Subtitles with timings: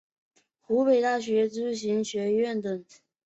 [0.61, 2.83] 湖北大学知行学院等